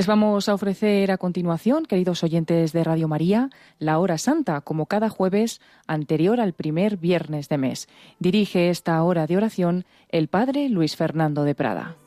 [0.00, 4.86] Les vamos a ofrecer a continuación, queridos oyentes de Radio María, la hora santa, como
[4.86, 7.86] cada jueves anterior al primer viernes de mes.
[8.18, 11.99] Dirige esta hora de oración el Padre Luis Fernando de Prada.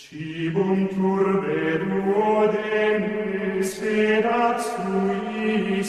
[0.00, 5.88] Cibum turbe duodenis fedat suis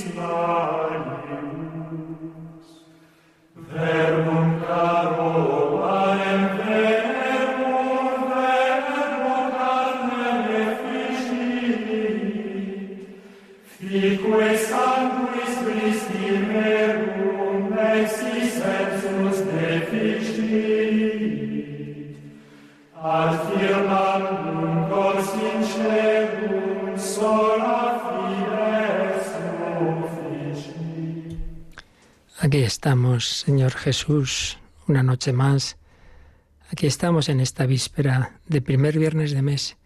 [32.92, 35.78] Señor Jesús, una noche más.
[36.70, 39.78] Aquí estamos en esta víspera de primer viernes de mes,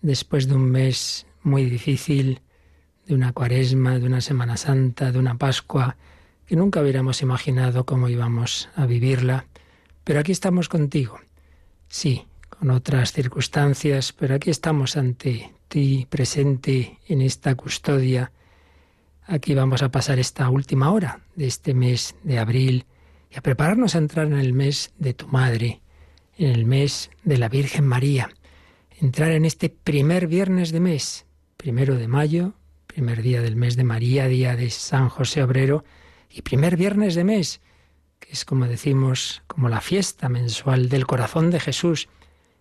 [0.00, 2.40] después de un mes muy difícil,
[3.04, 5.98] de una cuaresma, de una Semana Santa, de una Pascua,
[6.46, 9.44] que nunca hubiéramos imaginado cómo íbamos a vivirla.
[10.02, 11.20] Pero aquí estamos contigo.
[11.88, 18.32] Sí, con otras circunstancias, pero aquí estamos ante ti, presente en esta custodia
[19.24, 22.86] Aquí vamos a pasar esta última hora de este mes de abril
[23.30, 25.80] y a prepararnos a entrar en el mes de tu Madre,
[26.36, 28.30] en el mes de la Virgen María.
[29.00, 31.24] Entrar en este primer viernes de mes,
[31.56, 32.54] primero de mayo,
[32.88, 35.84] primer día del mes de María, día de San José Obrero,
[36.28, 37.60] y primer viernes de mes,
[38.18, 42.08] que es como decimos, como la fiesta mensual del corazón de Jesús,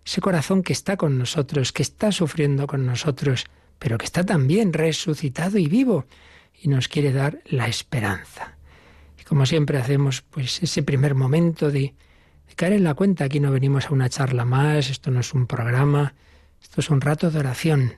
[0.05, 3.45] ese corazón que está con nosotros, que está sufriendo con nosotros,
[3.79, 6.05] pero que está también resucitado y vivo
[6.61, 8.55] y nos quiere dar la esperanza.
[9.19, 11.95] Y como siempre hacemos, pues ese primer momento de,
[12.55, 15.47] caer en la cuenta, aquí no venimos a una charla más, esto no es un
[15.47, 16.13] programa,
[16.61, 17.95] esto es un rato de oración,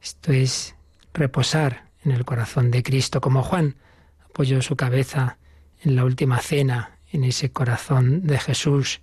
[0.00, 0.74] esto es
[1.12, 3.76] reposar en el corazón de Cristo, como Juan
[4.24, 5.36] apoyó su cabeza
[5.82, 9.00] en la última cena, en ese corazón de Jesús,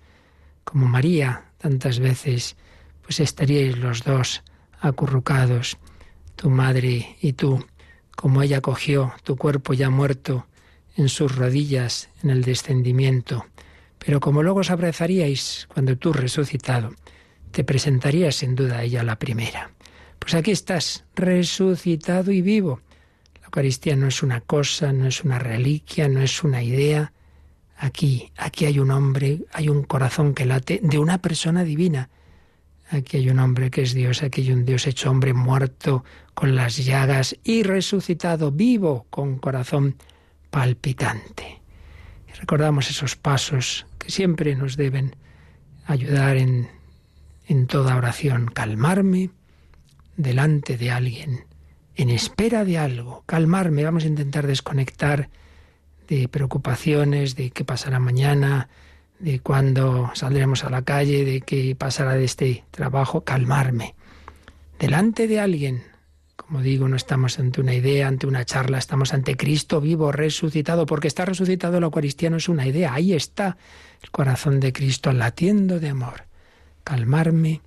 [0.64, 2.56] como María tantas veces,
[3.02, 4.42] pues estaríais los dos
[4.80, 5.78] acurrucados,
[6.36, 7.64] tu madre y tú,
[8.18, 10.48] como ella cogió tu cuerpo ya muerto
[10.96, 13.46] en sus rodillas en el descendimiento,
[14.04, 16.90] pero como luego os abrazaríais cuando tú resucitado,
[17.52, 19.70] te presentarías sin duda ella la primera.
[20.18, 22.80] Pues aquí estás, resucitado y vivo.
[23.40, 27.12] La Eucaristía no es una cosa, no es una reliquia, no es una idea.
[27.76, 32.10] Aquí, aquí hay un hombre, hay un corazón que late de una persona divina.
[32.90, 36.04] Aquí hay un hombre que es Dios, aquí hay un Dios hecho hombre muerto
[36.38, 39.96] con las llagas y resucitado vivo con corazón
[40.50, 41.60] palpitante.
[42.38, 45.16] Recordamos esos pasos que siempre nos deben
[45.84, 46.68] ayudar en,
[47.48, 48.46] en toda oración.
[48.46, 49.30] Calmarme
[50.16, 51.44] delante de alguien,
[51.96, 53.24] en espera de algo.
[53.26, 55.30] Calmarme, vamos a intentar desconectar
[56.06, 58.68] de preocupaciones, de qué pasará mañana,
[59.18, 63.96] de cuándo saldremos a la calle, de qué pasará de este trabajo, calmarme.
[64.78, 65.82] Delante de alguien,
[66.48, 70.86] como digo, no estamos ante una idea, ante una charla, estamos ante Cristo vivo, resucitado,
[70.86, 73.58] porque está resucitado la Eucaristía no es una idea, ahí está
[74.02, 76.24] el corazón de Cristo latiendo de amor.
[76.84, 77.60] Calmarme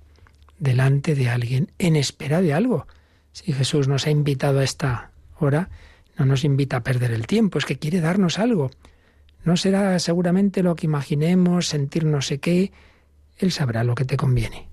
[0.58, 2.88] delante de alguien en espera de algo.
[3.30, 5.70] Si Jesús nos ha invitado a esta hora,
[6.18, 8.72] no nos invita a perder el tiempo, es que quiere darnos algo
[9.44, 12.72] No será seguramente lo que imaginemos, sentir no sé qué.
[13.36, 14.66] Él sabrá lo que te conviene.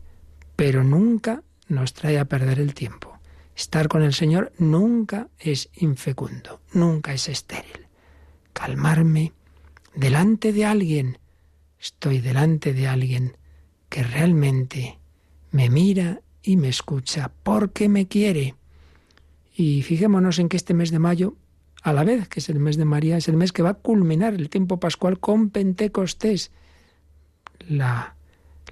[0.56, 3.09] Pero nunca nos trae a perder el tiempo.
[3.60, 7.88] Estar con el Señor nunca es infecundo, nunca es estéril.
[8.54, 9.34] Calmarme
[9.94, 11.18] delante de alguien.
[11.78, 13.36] Estoy delante de alguien
[13.90, 14.98] que realmente
[15.52, 18.56] me mira y me escucha porque me quiere.
[19.54, 21.36] Y fijémonos en que este mes de mayo,
[21.82, 23.74] a la vez que es el mes de María, es el mes que va a
[23.74, 26.52] culminar el tiempo pascual con Pentecostés.
[27.68, 28.16] La,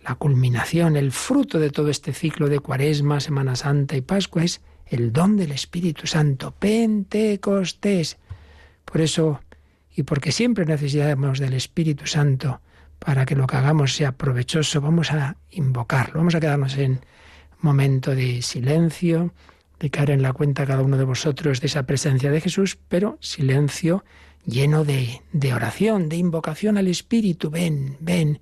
[0.06, 4.62] la culminación, el fruto de todo este ciclo de Cuaresma, Semana Santa y Pascua es
[4.89, 8.18] el don del Espíritu Santo, Pentecostés.
[8.86, 9.42] Por eso,
[9.95, 12.62] y porque siempre necesitamos del Espíritu Santo
[13.00, 17.01] para que lo que hagamos sea provechoso, vamos a invocarlo, vamos a quedarnos en
[17.60, 19.34] momento de silencio,
[19.80, 23.18] de caer en la cuenta cada uno de vosotros de esa presencia de Jesús, pero
[23.22, 24.04] silencio
[24.45, 27.50] lleno de, de oración, de invocación al Espíritu.
[27.50, 28.39] Ven, ven,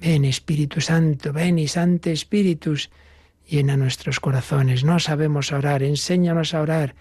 [0.00, 2.90] ven Espíritu Santo, ven y Santo Espíritus,
[3.48, 4.84] llena nuestros corazones.
[4.84, 6.94] No sabemos orar, enséñanos a orar.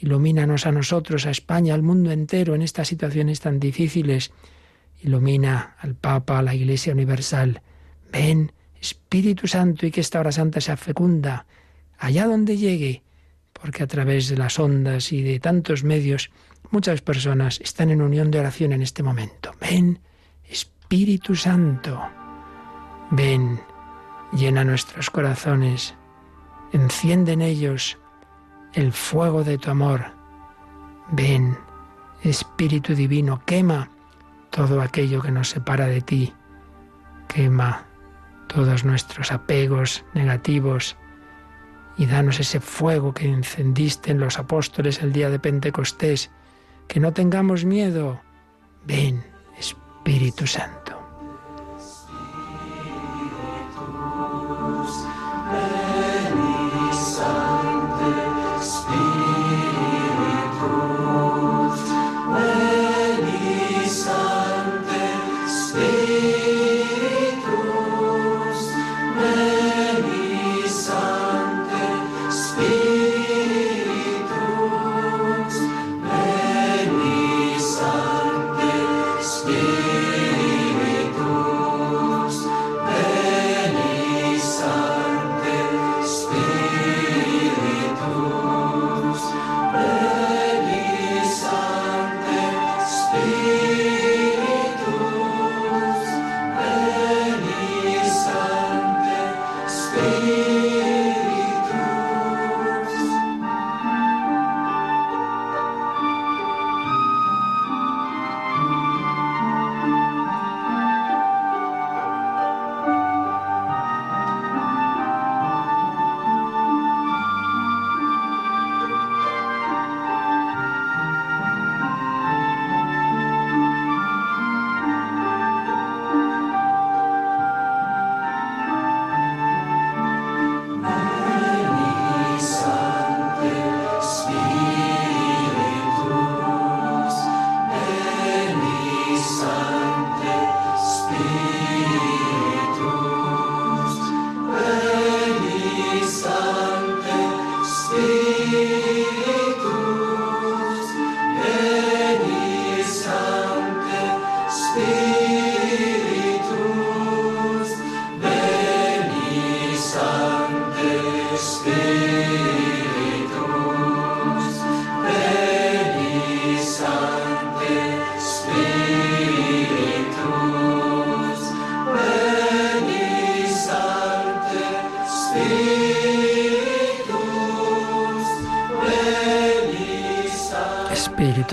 [0.00, 4.32] Ilumínanos a nosotros, a España, al mundo entero en estas situaciones tan difíciles.
[5.00, 7.62] Ilumina al Papa, a la Iglesia Universal.
[8.10, 11.46] Ven, Espíritu Santo, y que esta hora santa sea fecunda,
[11.98, 13.02] allá donde llegue,
[13.52, 16.30] porque a través de las ondas y de tantos medios,
[16.70, 19.52] muchas personas están en unión de oración en este momento.
[19.60, 20.00] Ven,
[20.48, 22.00] Espíritu Santo,
[23.12, 23.60] ven,
[24.32, 25.94] llena nuestros corazones,
[26.72, 27.98] enciende en ellos
[28.72, 30.06] el fuego de tu amor.
[31.10, 31.56] Ven,
[32.22, 33.90] Espíritu Divino, quema
[34.50, 36.32] todo aquello que nos separa de ti,
[37.28, 37.84] quema
[38.46, 40.96] todos nuestros apegos negativos
[41.96, 46.30] y danos ese fuego que encendiste en los apóstoles el día de Pentecostés,
[46.88, 48.20] que no tengamos miedo.
[48.86, 49.22] Ven,
[49.58, 51.01] Espíritu Santo.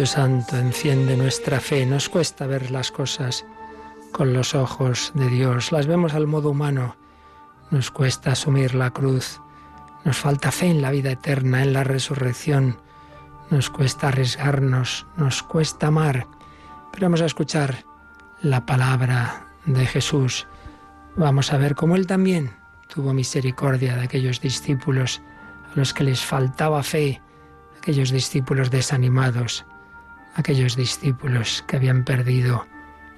[0.06, 1.86] Santo enciende nuestra fe.
[1.86, 3.46] Nos cuesta ver las cosas
[4.12, 5.72] con los ojos de Dios.
[5.72, 6.96] Las vemos al modo humano.
[7.70, 9.42] Nos cuesta asumir la cruz.
[10.06, 12.80] Nos falta fe en la vida eterna, en la resurrección.
[13.50, 16.28] Nos cuesta arriesgarnos, nos cuesta amar.
[16.92, 17.84] Pero vamos a escuchar
[18.42, 20.48] la palabra de Jesús.
[21.16, 22.52] Vamos a ver cómo Él también
[22.88, 25.22] tuvo misericordia de aquellos discípulos
[25.74, 27.22] a los que les faltaba fe,
[27.78, 29.66] aquellos discípulos desanimados
[30.40, 32.66] aquellos discípulos que habían perdido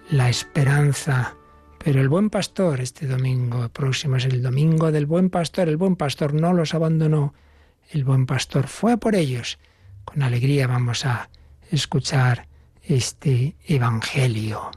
[0.10, 1.36] la esperanza.
[1.84, 5.96] Pero el buen pastor, este domingo próximo es el domingo del buen pastor, el buen
[5.96, 7.34] pastor no los abandonó,
[7.92, 9.60] el buen pastor fue por ellos.
[10.04, 11.30] Con alegría vamos a
[11.72, 12.48] escuchar
[12.84, 14.72] este Evangelio.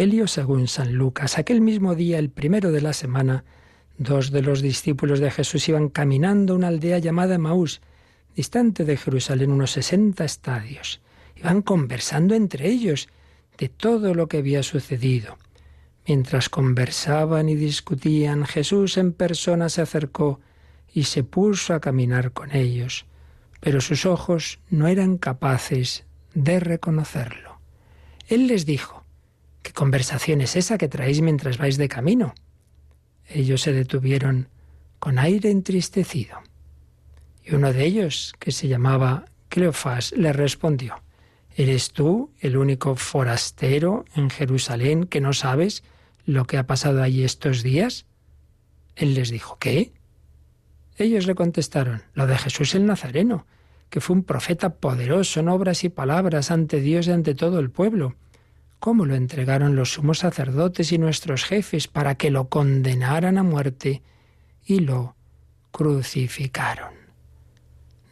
[0.00, 1.36] Evangelio según San Lucas.
[1.36, 3.44] Aquel mismo día, el primero de la semana,
[3.98, 7.82] dos de los discípulos de Jesús iban caminando a una aldea llamada Maús,
[8.34, 11.02] distante de Jerusalén unos sesenta estadios.
[11.36, 13.10] Iban conversando entre ellos
[13.58, 15.36] de todo lo que había sucedido.
[16.06, 20.40] Mientras conversaban y discutían, Jesús en persona se acercó
[20.94, 23.04] y se puso a caminar con ellos,
[23.60, 27.60] pero sus ojos no eran capaces de reconocerlo.
[28.28, 28.99] Él les dijo,
[29.62, 32.34] ¿Qué conversación es esa que traéis mientras vais de camino?
[33.28, 34.48] Ellos se detuvieron
[34.98, 36.38] con aire entristecido.
[37.44, 41.02] Y uno de ellos, que se llamaba Cleofás, le respondió,
[41.56, 45.82] ¿Eres tú el único forastero en Jerusalén que no sabes
[46.24, 48.06] lo que ha pasado allí estos días?
[48.94, 49.92] Él les dijo, ¿qué?
[50.96, 53.46] Ellos le contestaron, lo de Jesús el Nazareno,
[53.88, 57.70] que fue un profeta poderoso en obras y palabras ante Dios y ante todo el
[57.70, 58.14] pueblo
[58.80, 64.02] cómo lo entregaron los sumos sacerdotes y nuestros jefes para que lo condenaran a muerte
[64.64, 65.14] y lo
[65.70, 66.94] crucificaron.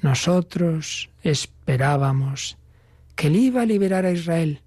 [0.03, 2.59] Nosotros esperábamos
[3.17, 4.61] que él iba a liberar a Israel,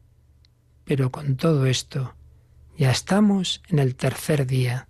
[0.84, 2.16] pero con todo esto
[2.78, 4.88] ya estamos en el tercer día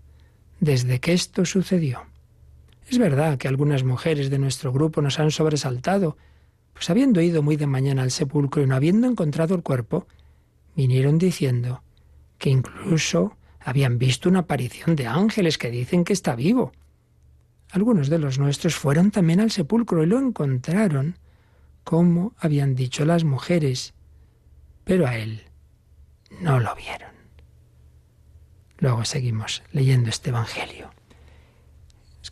[0.62, 2.06] desde que esto sucedió.
[2.90, 6.18] Es verdad que algunas mujeres de nuestro grupo nos han sobresaltado,
[6.74, 10.08] pues habiendo ido muy de mañana al sepulcro y no habiendo encontrado el cuerpo,
[10.76, 11.84] vinieron diciendo
[12.38, 16.72] que incluso habían visto una aparición de ángeles que dicen que está vivo.
[17.72, 21.18] Algunos de los nuestros fueron también al sepulcro y lo encontraron
[21.84, 23.94] como habían dicho las mujeres,
[24.84, 25.44] pero a él
[26.42, 27.12] no lo vieron.
[28.78, 30.92] Luego seguimos leyendo este Evangelio.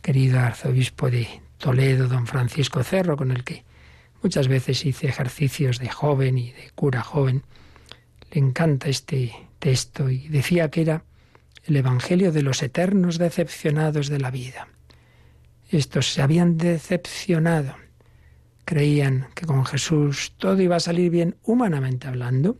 [0.02, 3.64] querido arzobispo de Toledo, don Francisco Cerro, con el que
[4.22, 7.44] muchas veces hice ejercicios de joven y de cura joven,
[8.30, 11.04] le encanta este texto y decía que era
[11.64, 14.68] el Evangelio de los eternos decepcionados de la vida.
[15.70, 17.74] Estos se habían decepcionado.
[18.64, 22.56] Creían que con Jesús todo iba a salir bien humanamente hablando,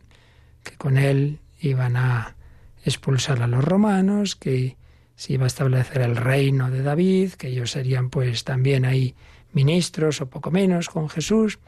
[0.63, 2.35] que con él iban a
[2.83, 4.77] expulsar a los romanos, que
[5.15, 9.15] se iba a establecer el reino de David, que ellos serían pues también ahí
[9.53, 11.59] ministros o poco menos con Jesús,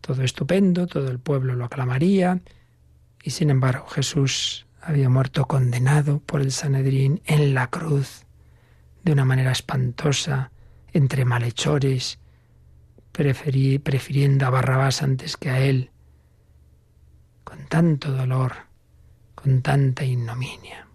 [0.00, 2.40] todo estupendo, todo el pueblo lo aclamaría,
[3.22, 8.24] y sin embargo Jesús había muerto condenado por el Sanedrín en la cruz,
[9.02, 10.52] de una manera espantosa,
[10.92, 12.18] entre malhechores,
[13.12, 15.90] prefiriendo a Barrabás antes que a él,
[17.44, 18.52] con tanto dolor,
[19.34, 20.86] con tanta ignominia.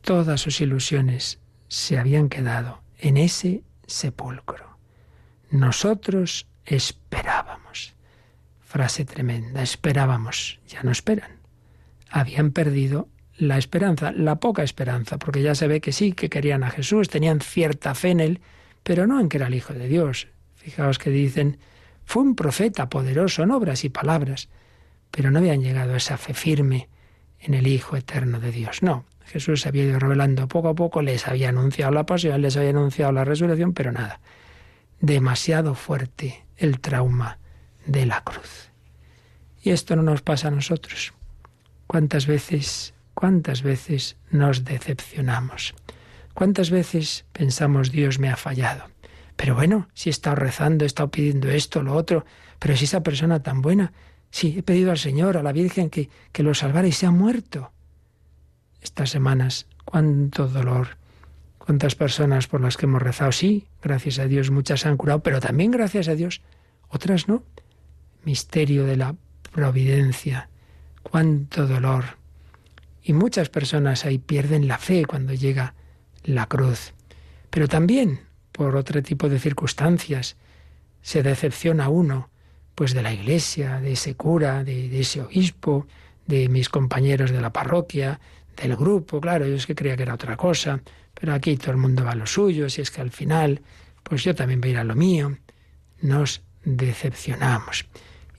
[0.00, 4.78] Todas sus ilusiones se habían quedado en ese sepulcro.
[5.50, 7.94] Nosotros esperábamos.
[8.60, 11.37] Frase tremenda, esperábamos, ya no esperan
[12.10, 16.64] habían perdido la esperanza, la poca esperanza, porque ya se ve que sí, que querían
[16.64, 18.40] a Jesús, tenían cierta fe en él,
[18.82, 20.28] pero no en que era el Hijo de Dios.
[20.56, 21.58] Fijaos que dicen,
[22.04, 24.48] fue un profeta poderoso en obras y palabras,
[25.10, 26.88] pero no habían llegado a esa fe firme
[27.40, 28.82] en el Hijo eterno de Dios.
[28.82, 32.56] No, Jesús se había ido revelando poco a poco, les había anunciado la pasión, les
[32.56, 34.20] había anunciado la resurrección, pero nada.
[35.00, 37.38] Demasiado fuerte el trauma
[37.86, 38.70] de la cruz.
[39.62, 41.12] Y esto no nos pasa a nosotros.
[41.88, 45.74] ¿Cuántas veces, cuántas veces nos decepcionamos?
[46.34, 48.84] ¿Cuántas veces pensamos Dios me ha fallado?
[49.34, 52.24] Pero bueno, si he estado rezando, he estado pidiendo esto, lo otro,
[52.60, 53.92] pero si esa persona tan buena,
[54.30, 57.10] si he pedido al Señor, a la Virgen, que, que lo salvara y se ha
[57.10, 57.72] muerto.
[58.80, 60.98] Estas semanas, cuánto dolor,
[61.68, 63.30] ¿Cuántas personas por las que hemos rezado?
[63.30, 66.40] Sí, gracias a Dios muchas se han curado, pero también gracias a Dios
[66.88, 67.42] otras no.
[68.24, 69.16] Misterio de la
[69.52, 70.48] providencia.
[71.10, 72.18] Cuánto dolor.
[73.02, 75.74] Y muchas personas ahí pierden la fe cuando llega
[76.24, 76.92] la cruz.
[77.50, 78.20] Pero también
[78.52, 80.36] por otro tipo de circunstancias
[81.00, 82.28] se decepciona uno,
[82.74, 85.86] pues de la iglesia, de ese cura, de, ese obispo,
[86.26, 88.20] de mis compañeros de la parroquia,
[88.60, 90.80] del grupo, claro, yo es que creía que era otra cosa,
[91.14, 93.62] pero aquí todo el mundo va a lo suyo, si es que al final,
[94.02, 95.38] pues yo también voy a ir a lo mío.
[96.02, 97.86] Nos decepcionamos.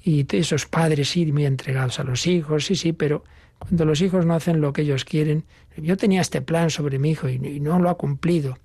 [0.10, 3.24] Y esos padres sí muy entregados a los hijos, sí, sí, pero
[3.60, 5.46] cuando los hijos no hacen lo que ellos quieren,
[5.78, 8.58] yo tenía este plan sobre mi hijo y, y no lo ha cumplido.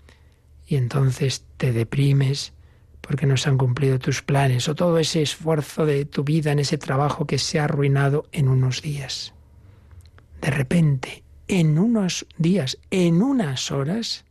[0.66, 2.54] Y entonces te deprimes
[3.02, 6.60] porque no se han cumplido tus planes o todo ese esfuerzo de tu vida en
[6.60, 9.34] ese trabajo que se ha arruinado en unos días.
[10.40, 14.24] De repente, en unos días, en unas horas,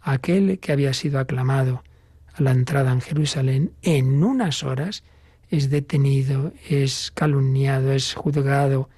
[0.00, 1.84] aquel que había sido aclamado
[2.32, 5.04] a la entrada en Jerusalén, en unas horas
[5.50, 8.88] es detenido, es calumniado, es juzgado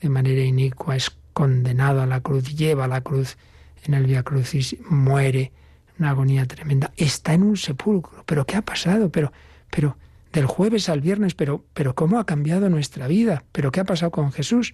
[0.00, 3.36] de manera inicua, es condenado a la cruz, lleva la cruz
[3.84, 5.52] en el Via Crucis, muere,
[5.98, 8.24] una agonía tremenda, está en un sepulcro.
[8.26, 9.10] ¿Pero qué ha pasado?
[9.10, 9.32] Pero,
[9.70, 9.96] pero,
[10.32, 13.44] del jueves al viernes, pero, pero ¿cómo ha cambiado nuestra vida?
[13.52, 14.72] ¿Pero qué ha pasado con Jesús?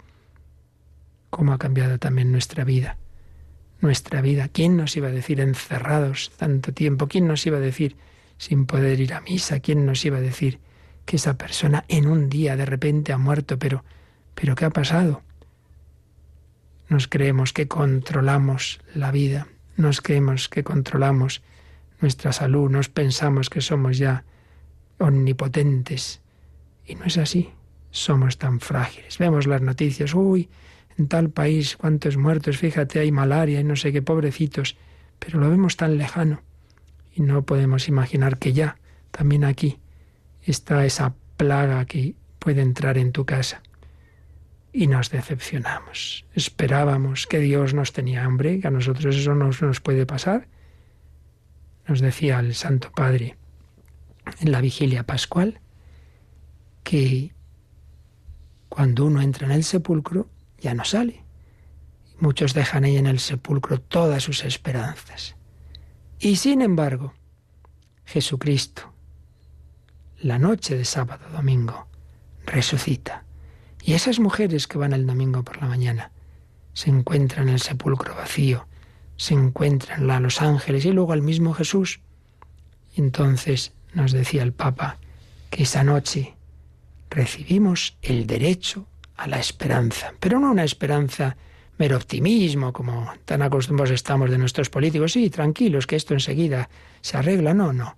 [1.30, 2.96] cómo ha cambiado también nuestra vida.
[3.80, 4.48] Nuestra vida.
[4.48, 7.06] ¿Quién nos iba a decir encerrados tanto tiempo?
[7.06, 7.96] ¿Quién nos iba a decir
[8.38, 9.60] sin poder ir a misa?
[9.60, 10.58] ¿Quién nos iba a decir
[11.08, 13.58] que esa persona en un día de repente ha muerto?
[13.58, 13.82] Pero,
[14.34, 15.22] pero ¿qué ha pasado?
[16.90, 19.46] Nos creemos que controlamos la vida,
[19.78, 21.40] nos creemos que controlamos
[22.02, 24.24] nuestra salud, nos pensamos que somos ya
[24.98, 26.20] omnipotentes.
[26.84, 27.52] Y no es así,
[27.90, 29.16] somos tan frágiles.
[29.16, 30.50] Vemos las noticias, uy,
[30.98, 34.76] en tal país, cuántos muertos, fíjate, hay malaria y no sé qué, pobrecitos,
[35.18, 36.42] pero lo vemos tan lejano
[37.14, 38.76] y no podemos imaginar que ya,
[39.10, 39.78] también aquí,
[40.50, 43.62] está esa plaga que puede entrar en tu casa.
[44.72, 46.26] Y nos decepcionamos.
[46.34, 50.48] Esperábamos que Dios nos tenía hambre, que a nosotros eso no nos puede pasar.
[51.86, 53.36] Nos decía el Santo Padre
[54.40, 55.60] en la vigilia pascual
[56.84, 57.32] que
[58.68, 61.24] cuando uno entra en el sepulcro, ya no sale.
[62.20, 65.36] Muchos dejan ahí en el sepulcro todas sus esperanzas.
[66.18, 67.14] Y sin embargo,
[68.04, 68.92] Jesucristo,
[70.20, 71.86] la noche de sábado domingo,
[72.44, 73.24] resucita.
[73.82, 76.10] Y esas mujeres que van el domingo por la mañana
[76.72, 78.66] se encuentran en el sepulcro vacío,
[79.16, 82.00] se encuentran a los ángeles y luego al mismo Jesús.
[82.96, 84.98] Entonces nos decía el Papa
[85.50, 86.36] que esa noche
[87.10, 91.36] recibimos el derecho a la esperanza, pero no una esperanza
[91.78, 95.12] mero optimismo, como tan acostumbrados estamos de nuestros políticos.
[95.12, 96.68] Sí, tranquilos, que esto enseguida
[97.00, 97.54] se arregla.
[97.54, 97.96] No, no.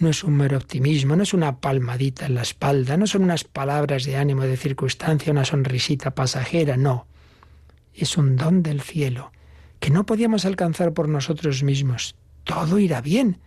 [0.00, 3.44] No es un mero optimismo, no es una palmadita en la espalda, no son unas
[3.44, 7.06] palabras de ánimo de circunstancia, una sonrisita pasajera, no.
[7.92, 9.30] Es un don del cielo,
[9.78, 12.16] que no podíamos alcanzar por nosotros mismos.
[12.44, 13.40] Todo irá bien.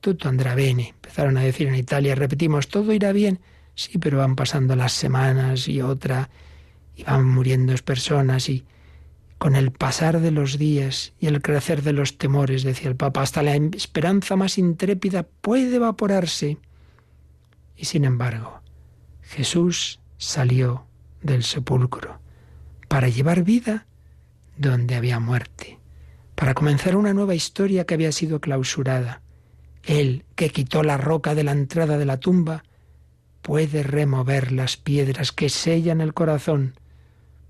[0.00, 0.90] Tutto andrá bene.
[0.90, 3.40] Empezaron a decir en Italia, repetimos, todo irá bien.
[3.74, 6.30] Sí, pero van pasando las semanas y otra,
[6.94, 8.64] y van muriendo personas y
[9.40, 13.22] con el pasar de los días y el crecer de los temores, decía el Papa,
[13.22, 16.58] hasta la esperanza más intrépida puede evaporarse.
[17.74, 18.60] Y sin embargo,
[19.22, 20.84] Jesús salió
[21.22, 22.20] del sepulcro
[22.86, 23.86] para llevar vida
[24.58, 25.78] donde había muerte,
[26.34, 29.22] para comenzar una nueva historia que había sido clausurada.
[29.84, 32.62] Él, que quitó la roca de la entrada de la tumba,
[33.40, 36.74] puede remover las piedras que sellan el corazón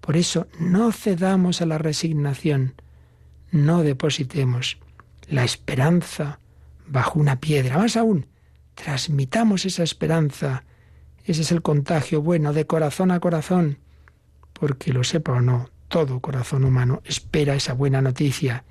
[0.00, 2.74] por eso no cedamos a la resignación,
[3.50, 4.78] no depositemos
[5.28, 6.40] la esperanza
[6.86, 7.78] bajo una piedra.
[7.78, 8.26] Más aún,
[8.74, 10.64] transmitamos esa esperanza.
[11.24, 13.78] Ese es el contagio bueno de corazón a corazón.
[14.52, 18.64] Porque lo sepa o no, todo corazón humano espera esa buena noticia.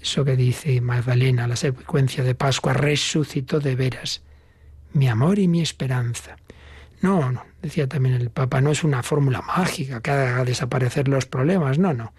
[0.00, 4.22] Eso que dice Magdalena, la secuencia de Pascua, resucitó de veras
[4.92, 6.36] mi amor y mi esperanza.
[7.00, 11.26] No, no, decía también el Papa, no es una fórmula mágica que haga desaparecer los
[11.26, 12.12] problemas, no, no.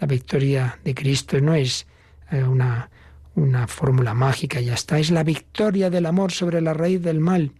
[0.00, 1.86] La victoria de Cristo no es
[2.30, 2.90] eh, una,
[3.34, 7.52] una fórmula mágica, ya está, es la victoria del amor sobre la raíz del mal.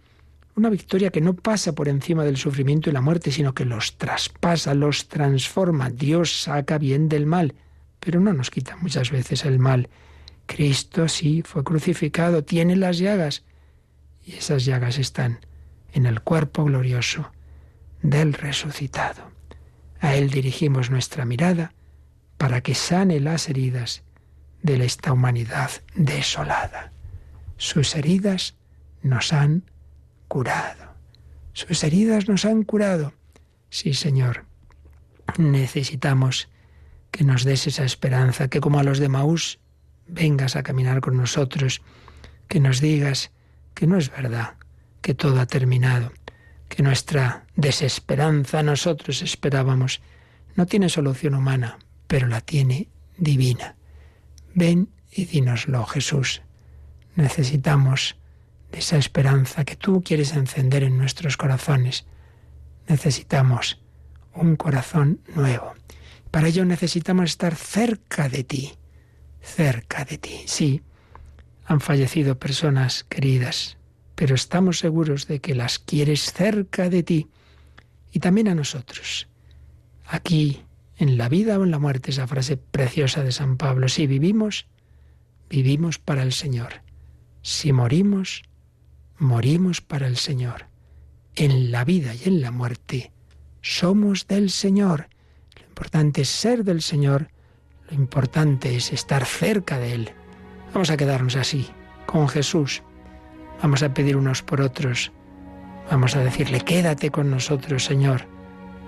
[0.55, 3.97] Una victoria que no pasa por encima del sufrimiento y la muerte, sino que los
[3.97, 5.89] traspasa, los transforma.
[5.89, 7.55] Dios saca bien del mal,
[7.99, 9.89] pero no nos quita muchas veces el mal.
[10.45, 13.43] Cristo sí fue crucificado, tiene las llagas,
[14.25, 15.39] y esas llagas están
[15.93, 17.31] en el cuerpo glorioso
[18.01, 19.29] del resucitado.
[19.99, 21.73] A Él dirigimos nuestra mirada
[22.37, 24.03] para que sane las heridas
[24.61, 26.91] de esta humanidad desolada.
[27.57, 28.55] Sus heridas
[29.01, 29.63] nos han
[30.27, 30.93] curado.
[31.53, 33.13] Sus heridas nos han curado.
[33.69, 34.45] Sí, Señor,
[35.37, 36.49] necesitamos
[37.11, 39.59] que nos des esa esperanza, que como a los de Maús
[40.07, 41.81] vengas a caminar con nosotros,
[42.47, 43.31] que nos digas
[43.73, 44.55] que no es verdad,
[45.01, 46.11] que todo ha terminado,
[46.67, 50.01] que nuestra desesperanza nosotros esperábamos
[50.55, 53.75] no tiene solución humana, pero la tiene divina.
[54.53, 56.41] Ven y dínoslo, Jesús.
[57.15, 58.17] Necesitamos
[58.71, 62.05] de esa esperanza que tú quieres encender en nuestros corazones.
[62.87, 63.81] Necesitamos
[64.33, 65.73] un corazón nuevo.
[66.31, 68.73] Para ello necesitamos estar cerca de ti,
[69.41, 70.43] cerca de ti.
[70.45, 70.81] Sí,
[71.65, 73.77] han fallecido personas queridas,
[74.19, 77.29] pero estamos seguros de que las quieres cerca de ti
[78.11, 79.29] y también a nosotros.
[80.05, 80.61] Aquí,
[80.97, 84.67] en la vida o en la muerte, esa frase preciosa de San Pablo, si vivimos,
[85.49, 86.81] vivimos para el Señor.
[87.43, 88.43] Si morimos,
[89.19, 90.65] morimos para el Señor.
[91.37, 93.13] En la vida y en la muerte
[93.61, 95.07] somos del Señor.
[95.55, 97.29] Lo importante es ser del Señor,
[97.89, 100.11] lo importante es estar cerca de Él.
[100.73, 101.69] Vamos a quedarnos así,
[102.05, 102.83] con Jesús.
[103.61, 105.11] Vamos a pedir unos por otros.
[105.91, 108.25] Vamos a decirle, quédate con nosotros, Señor.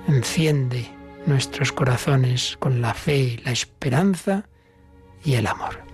[0.07, 0.87] Enciende
[1.25, 4.45] nuestros corazones con la fe, la esperanza
[5.23, 5.90] y el amor.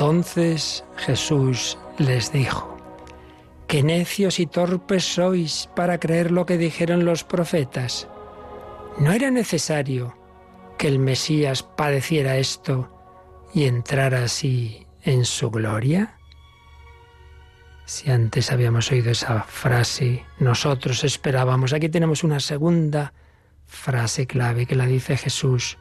[0.00, 2.74] Entonces Jesús les dijo,
[3.66, 8.08] Qué necios y torpes sois para creer lo que dijeron los profetas.
[8.98, 10.16] ¿No era necesario
[10.78, 12.88] que el Mesías padeciera esto
[13.52, 16.18] y entrara así en su gloria?
[17.84, 23.12] Si antes habíamos oído esa frase, nosotros esperábamos, aquí tenemos una segunda
[23.66, 25.76] frase clave que la dice Jesús.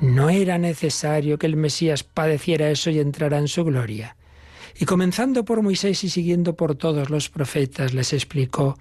[0.00, 4.16] No era necesario que el Mesías padeciera eso y entrara en su gloria.
[4.78, 8.78] Y comenzando por Moisés y siguiendo por todos los profetas, les explicó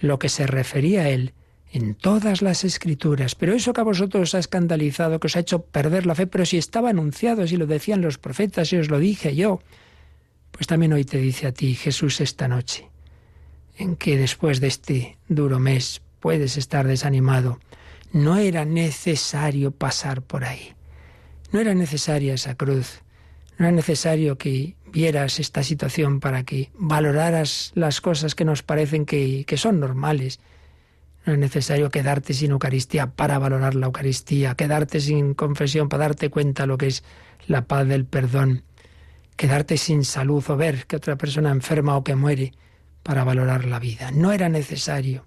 [0.00, 1.34] lo que se refería a él
[1.72, 3.34] en todas las escrituras.
[3.34, 6.26] Pero eso que a vosotros os ha escandalizado, que os ha hecho perder la fe,
[6.26, 9.60] pero si estaba anunciado, si lo decían los profetas, y os lo dije yo,
[10.52, 12.88] pues también hoy te dice a ti Jesús esta noche,
[13.76, 17.58] en que después de este duro mes puedes estar desanimado.
[18.12, 20.74] No era necesario pasar por ahí.
[21.50, 23.02] No era necesaria esa cruz.
[23.58, 29.06] No era necesario que vieras esta situación para que valoraras las cosas que nos parecen
[29.06, 30.40] que, que son normales
[31.24, 36.30] no es necesario quedarte sin Eucaristía para valorar la Eucaristía, quedarte sin confesión para darte
[36.30, 37.04] cuenta lo que es
[37.46, 38.64] la paz del perdón,
[39.36, 42.52] quedarte sin salud o ver que otra persona enferma o que muere
[43.04, 44.10] para valorar la vida.
[44.10, 45.24] No era necesario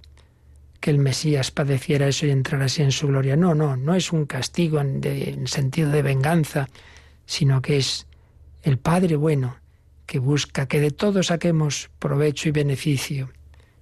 [0.86, 3.36] que el Mesías padeciera eso y entrara así en su gloria.
[3.36, 6.70] No, no, no es un castigo en, en sentido de venganza,
[7.26, 8.06] sino que es
[8.62, 9.58] el Padre bueno
[10.06, 13.32] que busca que de todo saquemos provecho y beneficio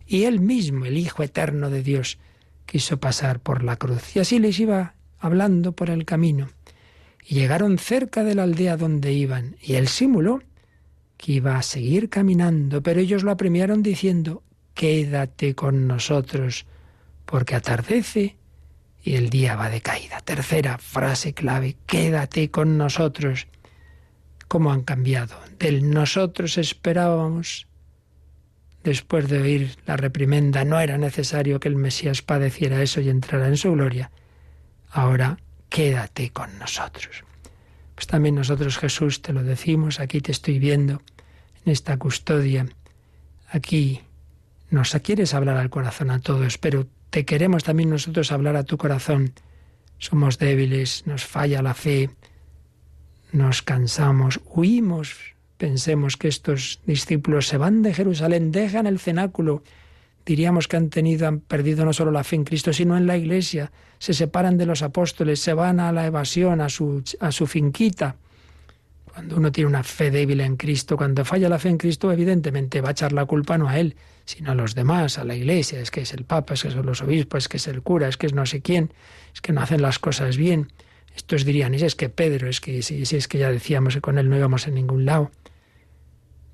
[0.07, 2.19] y él mismo, el Hijo Eterno de Dios,
[2.65, 4.15] quiso pasar por la cruz.
[4.15, 6.47] Y así les iba hablando por el camino.
[7.27, 10.41] Y llegaron cerca de la aldea donde iban, y él simuló
[11.17, 14.41] que iba a seguir caminando, pero ellos lo apremiaron diciendo,
[14.73, 16.65] Quédate con nosotros,
[17.33, 18.37] porque atardece
[19.01, 20.19] y el día va de caída.
[20.19, 23.47] Tercera frase clave, quédate con nosotros.
[24.47, 25.39] ¿Cómo han cambiado?
[25.57, 27.65] Del nosotros esperábamos
[28.83, 33.47] después de oír la reprimenda, no era necesario que el Mesías padeciera eso y entrara
[33.47, 34.11] en su gloria.
[34.91, 37.23] Ahora quédate con nosotros.
[37.95, 41.01] Pues también nosotros, Jesús, te lo decimos, aquí te estoy viendo,
[41.65, 42.67] en esta custodia.
[43.49, 44.01] Aquí
[44.69, 48.75] nos quieres hablar al corazón a todos, pero te queremos también nosotros hablar a tu
[48.77, 49.33] corazón.
[49.99, 52.09] Somos débiles, nos falla la fe,
[53.31, 59.63] nos cansamos, huimos Pensemos que estos discípulos se van de Jerusalén, dejan el cenáculo.
[60.25, 63.15] Diríamos que han tenido, han perdido no solo la fe en Cristo, sino en la
[63.15, 63.71] Iglesia.
[63.99, 68.17] Se separan de los apóstoles, se van a la evasión, a su, a su finquita.
[69.13, 72.81] Cuando uno tiene una fe débil en Cristo, cuando falla la fe en Cristo, evidentemente
[72.81, 73.95] va a echar la culpa no a él,
[74.25, 75.79] sino a los demás, a la Iglesia.
[75.79, 78.07] Es que es el Papa, es que son los obispos, es que es el cura,
[78.07, 78.91] es que es no sé quién,
[79.31, 80.73] es que no hacen las cosas bien.
[81.15, 84.17] Estos dirían, es que Pedro, es que si, si es que ya decíamos que con
[84.17, 85.29] él no íbamos a ningún lado.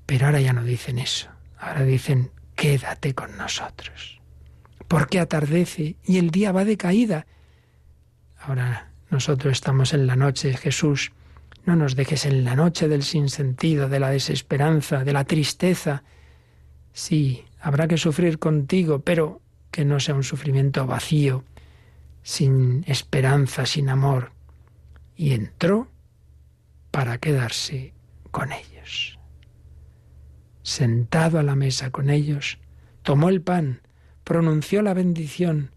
[0.04, 1.30] Pero ahora ya no dicen eso.
[1.58, 4.20] Ahora dicen, quédate con nosotros.
[4.86, 7.24] Porque atardece y el día va de caída.
[8.38, 11.12] Ahora nosotros estamos en la noche, Jesús.
[11.70, 16.02] No nos dejes en la noche del sinsentido, de la desesperanza, de la tristeza.
[16.92, 21.44] Sí, habrá que sufrir contigo, pero que no sea un sufrimiento vacío,
[22.24, 24.32] sin esperanza, sin amor.
[25.14, 25.86] Y entró
[26.90, 27.94] para quedarse
[28.32, 29.20] con ellos
[30.62, 32.58] sentado a la mesa con ellos,
[33.02, 33.80] tomó el pan,
[34.24, 35.70] pronunció la bendición,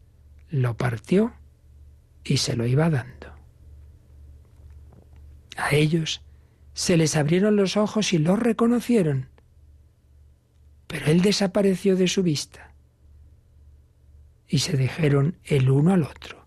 [0.50, 1.34] lo partió
[2.24, 3.23] y se lo iba dando.
[5.58, 6.22] A ellos
[6.74, 9.30] se les abrieron los ojos y lo reconocieron,
[10.88, 12.74] pero él desapareció de su vista.
[14.48, 16.46] Y se dijeron el uno al otro.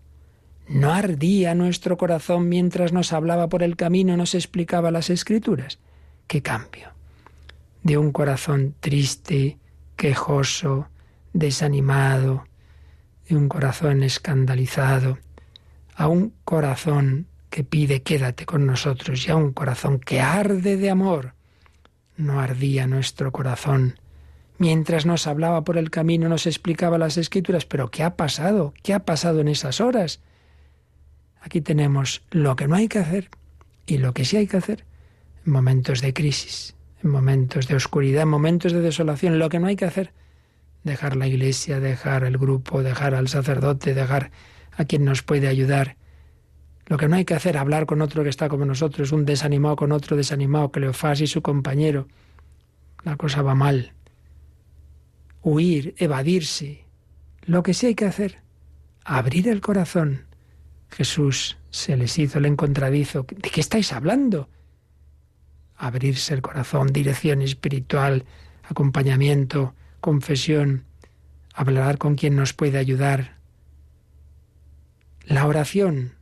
[0.67, 5.79] ¿No ardía nuestro corazón mientras nos hablaba por el camino y nos explicaba las escrituras?
[6.27, 6.97] ¡Qué cambio!
[7.87, 9.57] de un corazón triste,
[9.95, 10.89] quejoso,
[11.31, 12.43] desanimado,
[13.29, 15.19] de un corazón escandalizado,
[15.95, 20.89] a un corazón que pide quédate con nosotros y a un corazón que arde de
[20.89, 21.33] amor.
[22.15, 23.99] No ardía nuestro corazón.
[24.57, 28.73] Mientras nos hablaba por el camino, nos explicaba las escrituras, pero ¿qué ha pasado?
[28.81, 30.19] ¿Qué ha pasado en esas horas?
[31.41, 33.29] Aquí tenemos lo que no hay que hacer
[33.85, 34.83] y lo que sí hay que hacer
[35.45, 39.67] en momentos de crisis, en momentos de oscuridad, en momentos de desolación, lo que no
[39.67, 40.11] hay que hacer,
[40.83, 44.31] dejar la iglesia, dejar el grupo, dejar al sacerdote, dejar
[44.75, 45.97] a quien nos puede ayudar.
[46.87, 49.75] Lo que no hay que hacer, hablar con otro que está como nosotros, un desanimado
[49.75, 52.07] con otro desanimado, Cleofás y su compañero.
[53.03, 53.93] La cosa va mal.
[55.41, 56.85] Huir, evadirse.
[57.43, 58.41] Lo que sí hay que hacer,
[59.03, 60.25] abrir el corazón.
[60.89, 63.25] Jesús se les hizo el encontradizo.
[63.29, 64.49] ¿De qué estáis hablando?
[65.77, 68.25] abrirse el corazón, dirección espiritual,
[68.63, 70.85] acompañamiento, confesión,
[71.53, 73.37] hablar con quien nos puede ayudar.
[75.23, 76.13] La oración,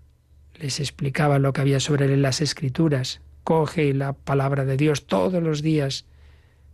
[0.58, 3.22] les explicaba lo que había sobre él en las escrituras.
[3.44, 6.06] Coge la palabra de Dios todos los días,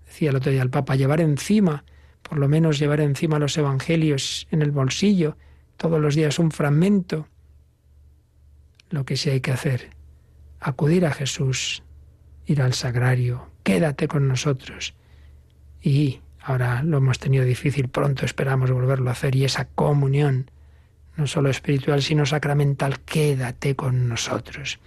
[0.06, 1.84] decía el otro día el Papa, llevar encima,
[2.22, 5.38] por lo menos llevar encima los evangelios en el bolsillo,
[5.78, 7.28] todos los días un fragmento.
[8.90, 9.90] Lo que sí hay que hacer,
[10.60, 11.84] acudir a Jesús,
[12.46, 14.94] ir al sagrario, quédate con nosotros.
[15.82, 20.52] Y ahora lo hemos tenido difícil, pronto esperamos volverlo a hacer y esa comunión,
[21.22, 24.80] no solo espiritual, sino sacramental, quédate con nosotros.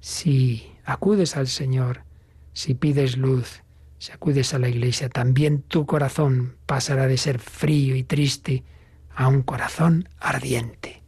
[0.00, 2.04] Si acudes al Señor,
[2.54, 3.62] si pides luz,
[3.98, 8.64] si acudes a la iglesia, también tu corazón pasará de ser frío y triste
[9.14, 11.02] a un corazón ardiente.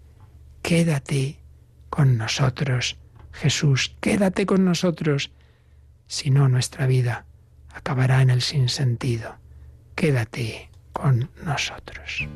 [0.60, 1.40] Quédate
[1.88, 2.98] con nosotros,
[3.32, 5.30] Jesús, quédate con nosotros,
[6.08, 7.24] si no nuestra vida
[7.72, 9.36] acabará en el sinsentido.
[9.94, 12.28] Quédate con nosotros.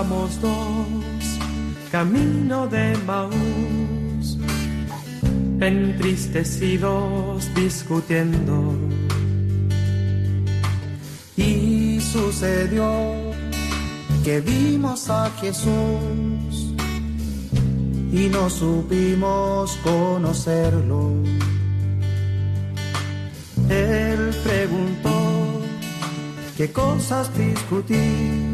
[0.00, 0.56] Íbamos dos,
[1.92, 4.38] camino de Maús,
[5.60, 8.78] entristecidos discutiendo.
[11.36, 12.90] Y sucedió
[14.24, 16.72] que vimos a Jesús
[18.10, 21.12] y no supimos conocerlo.
[23.68, 25.60] Él preguntó,
[26.56, 28.49] ¿qué cosas discutir?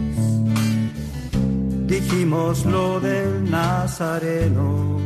[1.86, 4.98] Dijimos lo del Nazareno,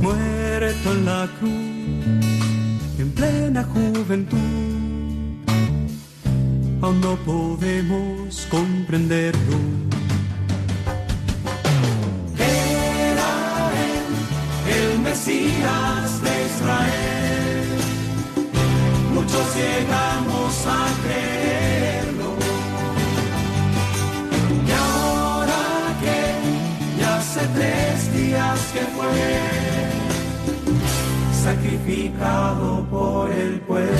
[0.00, 4.38] muerto en la cruz, en plena juventud,
[6.80, 9.56] aún no podemos comprenderlo.
[12.38, 14.06] Era él,
[14.76, 17.68] el Mesías de Israel,
[19.14, 21.67] muchos llegamos a creer
[28.28, 29.10] tres días que fue
[31.42, 33.92] sacrificado por el pueblo.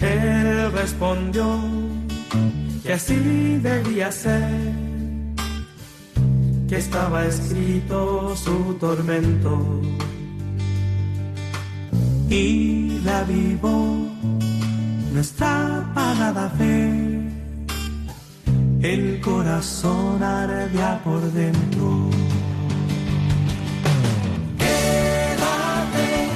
[0.00, 1.60] Él respondió
[2.82, 4.72] que así debía ser,
[6.68, 9.80] que estaba escrito su tormento
[12.30, 14.06] y la vivó
[15.12, 17.17] nuestra pagada fe
[18.82, 22.10] el corazón ardía por dentro.
[24.58, 26.28] Quédate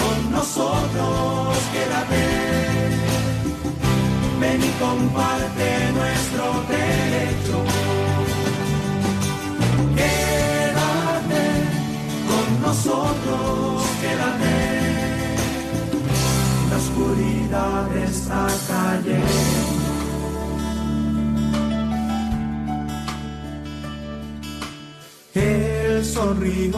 [0.00, 2.24] con nosotros, quédate.
[4.40, 7.64] Ven y comparte nuestro derecho.
[9.94, 11.44] Quédate
[12.28, 14.56] con nosotros, quédate.
[16.68, 19.85] La oscuridad está cayendo.
[25.36, 26.72] Él sonrió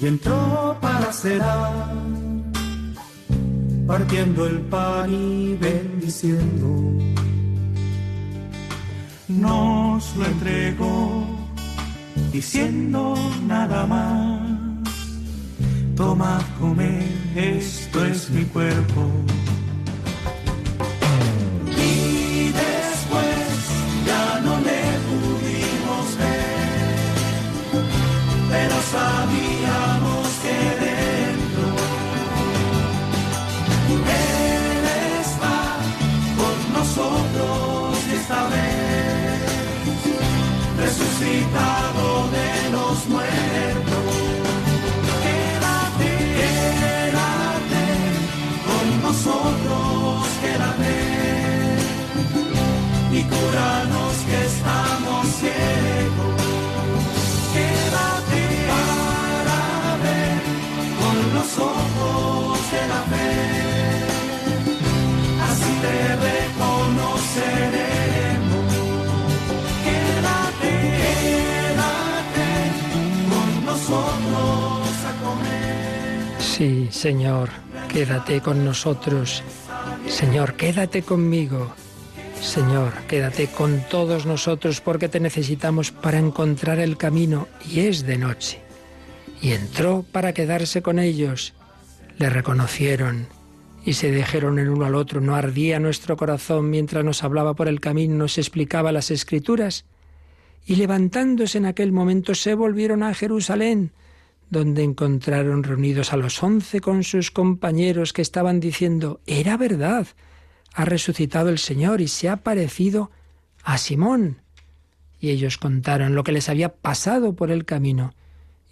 [0.00, 1.94] y entró para cenar,
[3.86, 6.98] partiendo el pan y bendiciendo.
[9.28, 11.24] Nos lo entregó
[12.32, 13.14] diciendo
[13.46, 14.40] nada más.
[15.94, 17.04] Toma, comer,
[17.36, 19.08] esto es mi cuerpo
[77.04, 77.50] Señor,
[77.92, 79.42] quédate con nosotros.
[80.08, 81.74] Señor, quédate conmigo.
[82.40, 88.16] Señor, quédate con todos nosotros porque te necesitamos para encontrar el camino y es de
[88.16, 88.62] noche
[89.42, 91.52] y entró para quedarse con ellos.
[92.16, 93.26] Le reconocieron
[93.84, 97.68] y se dijeron el uno al otro, ¿no ardía nuestro corazón mientras nos hablaba por
[97.68, 99.84] el camino, nos explicaba las escrituras?
[100.64, 103.92] Y levantándose en aquel momento se volvieron a Jerusalén,
[104.54, 110.06] donde encontraron reunidos a los once con sus compañeros que estaban diciendo, era verdad,
[110.72, 113.10] ha resucitado el Señor y se ha parecido
[113.64, 114.42] a Simón.
[115.18, 118.14] Y ellos contaron lo que les había pasado por el camino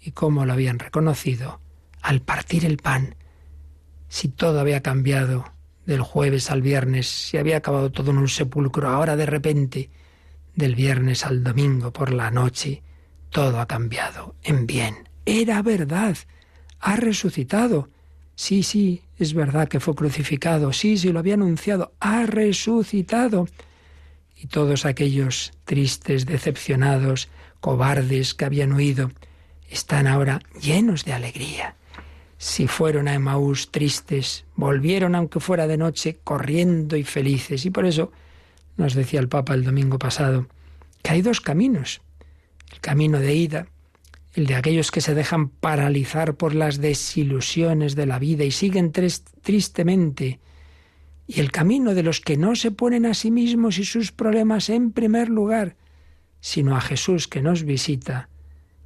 [0.01, 1.59] y cómo lo habían reconocido
[2.01, 3.15] al partir el pan.
[4.07, 5.45] Si todo había cambiado
[5.85, 9.89] del jueves al viernes, si había acabado todo en un sepulcro, ahora de repente,
[10.55, 12.83] del viernes al domingo por la noche,
[13.29, 15.12] todo ha cambiado en bien.
[15.25, 16.17] Era verdad.
[16.79, 17.89] Ha resucitado.
[18.35, 20.73] Sí, sí, es verdad que fue crucificado.
[20.73, 21.93] Sí, sí, lo había anunciado.
[21.99, 23.47] Ha resucitado.
[24.35, 29.11] Y todos aquellos tristes, decepcionados, cobardes que habían huido,
[29.69, 31.75] están ahora llenos de alegría.
[32.37, 37.65] Si fueron a Emaús tristes, volvieron aunque fuera de noche, corriendo y felices.
[37.65, 38.11] Y por eso
[38.75, 40.47] nos decía el Papa el domingo pasado
[41.01, 42.01] que hay dos caminos.
[42.71, 43.67] El camino de ida,
[44.33, 48.91] el de aquellos que se dejan paralizar por las desilusiones de la vida y siguen
[48.91, 50.39] tristemente,
[51.27, 54.69] y el camino de los que no se ponen a sí mismos y sus problemas
[54.69, 55.75] en primer lugar,
[56.41, 58.29] sino a Jesús que nos visita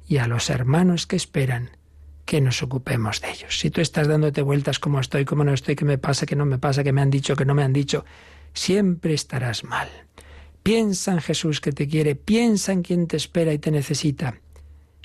[0.06, 1.70] y a los hermanos que esperan
[2.24, 3.58] que nos ocupemos de ellos.
[3.58, 6.44] Si tú estás dándote vueltas como estoy, como no estoy, qué me pasa, qué no
[6.44, 8.04] me pasa, qué me han dicho, qué no me han dicho,
[8.52, 9.88] siempre estarás mal.
[10.62, 14.34] Piensa en Jesús que te quiere, piensa en quien te espera y te necesita.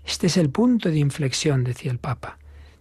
[0.06, 2.38] Este es el punto de inflexión, decía el Papa.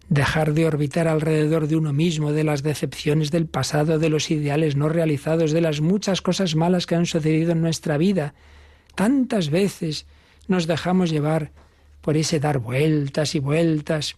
[0.08, 4.76] Dejar de orbitar alrededor de uno mismo, de las decepciones del pasado, de los ideales
[4.76, 8.34] no realizados, de las muchas cosas malas que han sucedido en nuestra vida.
[8.94, 10.06] Tantas veces
[10.48, 11.52] nos dejamos llevar
[12.02, 14.16] por ese dar vueltas y vueltas.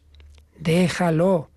[0.59, 1.51] Déjalo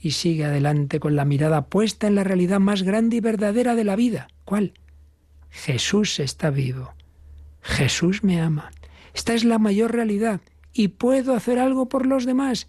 [0.00, 3.84] y sigue adelante con la mirada puesta en la realidad más grande y verdadera de
[3.84, 4.28] la vida.
[4.44, 4.74] ¿Cuál?
[5.50, 6.92] Jesús está vivo.
[7.62, 8.70] Jesús me ama.
[9.14, 10.40] Esta es la mayor realidad
[10.72, 12.68] y puedo hacer algo por los demás.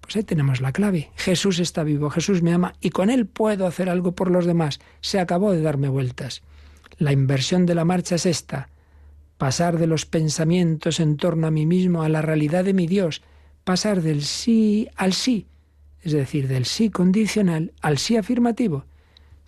[0.00, 1.10] Pues ahí tenemos la clave.
[1.16, 4.80] Jesús está vivo, Jesús me ama y con Él puedo hacer algo por los demás.
[5.00, 6.42] Se acabó de darme vueltas.
[6.98, 8.68] La inversión de la marcha es esta.
[9.36, 13.22] Pasar de los pensamientos en torno a mí mismo a la realidad de mi Dios.
[13.64, 15.46] Pasar del sí al sí.
[16.02, 18.84] Es decir, del sí condicional al sí afirmativo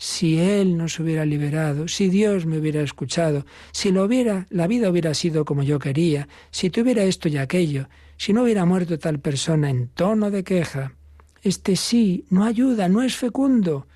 [0.02, 4.88] si Él nos hubiera liberado, si Dios me hubiera escuchado, si lo hubiera, la vida
[4.88, 7.86] hubiera sido como yo quería, si tuviera esto y aquello,
[8.16, 10.94] si no hubiera muerto tal persona en tono de queja.
[11.42, 13.88] Este sí no ayuda, no es fecundo.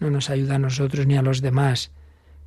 [0.00, 1.92] No nos ayuda a nosotros ni a los demás.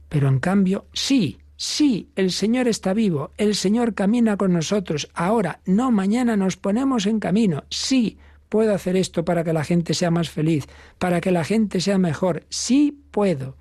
[0.10, 5.10] Pero en cambio, sí, sí, el Señor está vivo, el Señor camina con nosotros.
[5.14, 7.64] Ahora, no mañana nos ponemos en camino.
[7.70, 8.18] Sí,
[8.50, 11.98] puedo hacer esto para que la gente sea más feliz, para que la gente sea
[11.98, 12.46] mejor.
[12.50, 13.56] Sí puedo.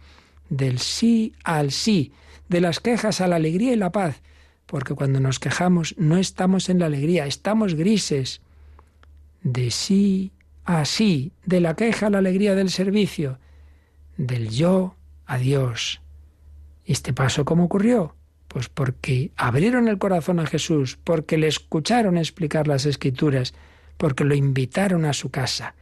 [0.48, 2.12] Del sí al sí,
[2.48, 4.22] de las quejas a la alegría y la paz,
[4.66, 8.40] porque cuando nos quejamos no estamos en la alegría, estamos grises.
[9.42, 10.32] De sí
[10.64, 13.38] a sí, de la queja a la alegría del servicio,
[14.16, 16.00] del yo a Dios.
[16.84, 18.16] ¿Este paso cómo ocurrió?
[18.48, 23.54] Pues porque abrieron el corazón a Jesús, porque le escucharon explicar las escrituras,
[23.98, 25.74] porque lo invitaron a su casa.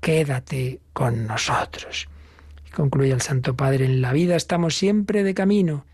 [0.00, 2.06] Quédate con nosotros.
[2.68, 5.86] Y concluye el Santo Padre, en la vida estamos siempre de camino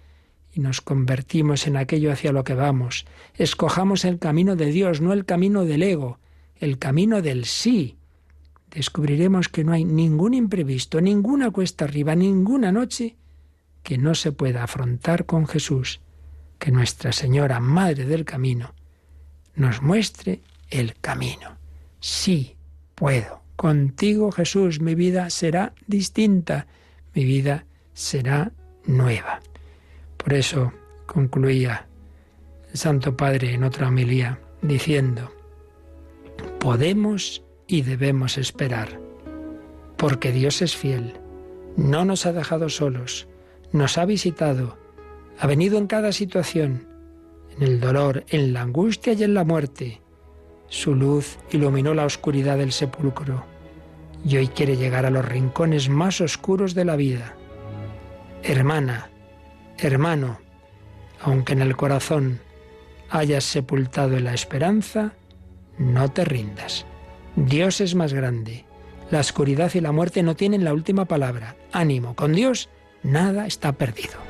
[0.53, 3.07] y nos convertimos en aquello hacia lo que vamos.
[3.37, 6.19] Escojamos el camino de Dios, no el camino del ego,
[6.57, 7.97] el camino del sí.
[8.71, 13.17] Descubriremos que no hay ningún imprevisto, ninguna cuesta arriba, ninguna noche
[13.83, 16.01] que no se pueda afrontar con Jesús,
[16.59, 18.75] que Nuestra Señora, Madre del Camino,
[19.55, 21.60] nos muestre el camino.
[22.01, 22.57] Sí,
[22.95, 23.43] puedo.
[23.57, 26.67] Contigo, Jesús, mi vida será distinta,
[27.15, 28.53] mi vida será
[28.87, 29.41] nueva.
[30.17, 30.73] Por eso
[31.07, 31.87] concluía
[32.71, 35.31] el Santo Padre en otra homilía diciendo,
[36.59, 38.99] podemos y debemos esperar,
[39.97, 41.15] porque Dios es fiel,
[41.77, 43.29] no nos ha dejado solos,
[43.73, 44.79] nos ha visitado,
[45.39, 46.89] ha venido en cada situación,
[47.57, 50.01] en el dolor, en la angustia y en la muerte,
[50.71, 53.45] su luz iluminó la oscuridad del sepulcro
[54.25, 57.35] y hoy quiere llegar a los rincones más oscuros de la vida.
[58.45, 59.11] Hermana,
[59.79, 60.39] hermano,
[61.21, 62.41] aunque en el corazón
[63.11, 65.13] hayas sepultado la esperanza,
[65.77, 66.87] no te rindas.
[67.35, 68.65] Dios es más grande.
[69.11, 71.57] La oscuridad y la muerte no tienen la última palabra.
[71.73, 72.69] Ánimo, con Dios
[73.03, 74.30] nada está perdido.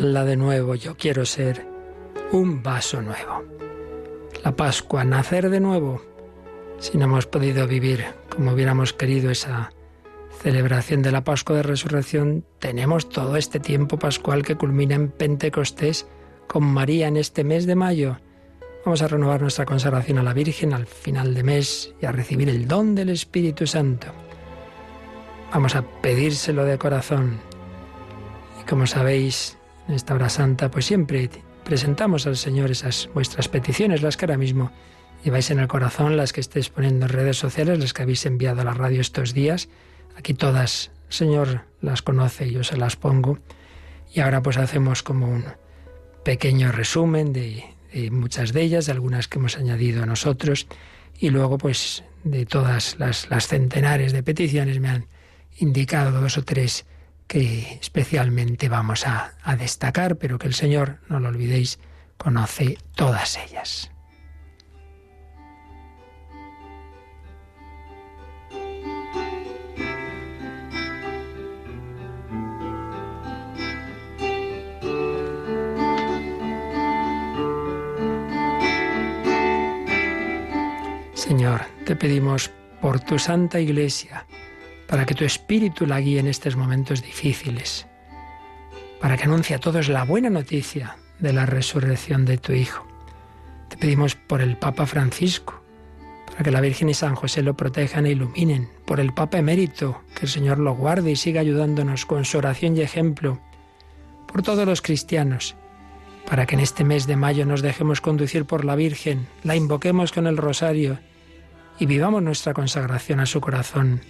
[0.00, 1.66] Hazla de nuevo, yo quiero ser
[2.32, 3.44] un vaso nuevo.
[4.42, 6.00] La Pascua, nacer de nuevo.
[6.78, 9.74] Si no hemos podido vivir como hubiéramos querido esa
[10.40, 16.06] celebración de la Pascua de Resurrección, tenemos todo este tiempo pascual que culmina en Pentecostés
[16.46, 18.16] con María en este mes de mayo.
[18.86, 22.48] Vamos a renovar nuestra consagración a la Virgen al final de mes y a recibir
[22.48, 24.06] el don del Espíritu Santo.
[25.52, 27.38] Vamos a pedírselo de corazón.
[28.62, 29.59] Y como sabéis,
[29.90, 31.28] en esta hora santa, pues siempre
[31.64, 34.70] presentamos al Señor esas vuestras peticiones, las que ahora mismo
[35.24, 38.60] lleváis en el corazón, las que estéis poniendo en redes sociales, las que habéis enviado
[38.60, 39.68] a la radio estos días.
[40.16, 43.40] Aquí todas, Señor las conoce y yo se las pongo.
[44.14, 45.44] Y ahora pues hacemos como un
[46.24, 47.64] pequeño resumen de,
[48.12, 50.68] muchas de ellas, de algunas que hemos añadido a nosotros.
[51.18, 55.06] Y luego pues de todas las, centenares de peticiones me han
[55.58, 56.86] indicado dos o tres
[57.30, 61.78] que especialmente vamos a destacar, pero que el Señor, no lo olvidéis,
[62.16, 63.92] conoce todas ellas.
[81.14, 82.50] Señor, te pedimos
[82.80, 84.26] por tu santa iglesia,
[84.90, 87.86] para que tu espíritu la guíe en estos momentos difíciles,
[89.00, 92.84] para que anuncie a todos la buena noticia de la resurrección de tu Hijo.
[93.68, 95.62] Te pedimos por el Papa Francisco,
[96.32, 100.02] para que la Virgen y San José lo protejan e iluminen, por el Papa emérito,
[100.16, 103.38] que el Señor lo guarde y siga ayudándonos con su oración y ejemplo,
[104.26, 105.54] por todos los cristianos,
[106.28, 110.10] para que en este mes de mayo nos dejemos conducir por la Virgen, la invoquemos
[110.10, 110.98] con el rosario
[111.78, 114.00] y vivamos nuestra consagración a su corazón,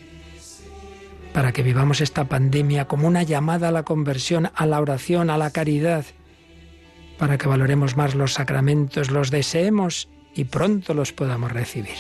[1.33, 5.39] para que vivamos esta pandemia como una llamada a la conversión, a la oración, a
[5.39, 6.05] la caridad,
[7.19, 11.97] para que valoremos más los sacramentos, los deseemos y pronto los podamos recibir.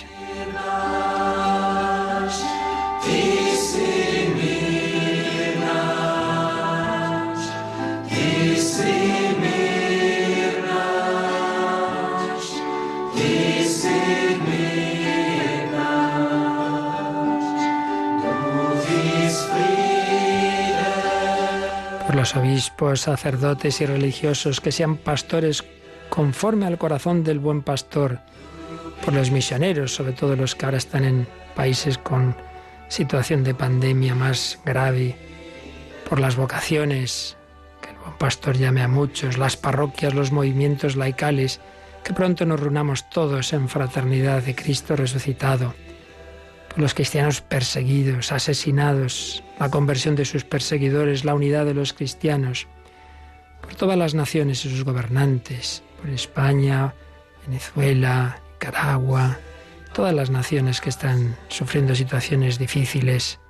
[22.20, 25.64] Los obispos, sacerdotes y religiosos que sean pastores
[26.10, 28.18] conforme al corazón del buen pastor,
[29.02, 32.36] por los misioneros, sobre todo los que ahora están en países con
[32.88, 35.16] situación de pandemia más grave,
[36.10, 37.38] por las vocaciones,
[37.80, 41.58] que el buen pastor llame a muchos, las parroquias, los movimientos laicales,
[42.04, 45.72] que pronto nos reunamos todos en fraternidad de Cristo resucitado
[46.76, 52.68] los cristianos perseguidos, asesinados, la conversión de sus perseguidores, la unidad de los cristianos,
[53.60, 56.94] por todas las naciones y sus gobernantes, por España,
[57.46, 59.38] Venezuela, Nicaragua,
[59.92, 63.40] todas las naciones que están sufriendo situaciones difíciles.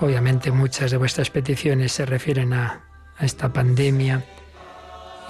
[0.00, 2.84] Obviamente muchas de vuestras peticiones se refieren a,
[3.16, 4.24] a esta pandemia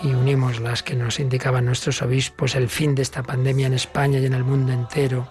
[0.02, 4.18] y unimos las que nos indicaban nuestros obispos, el fin de esta pandemia en España
[4.18, 5.28] y en el mundo entero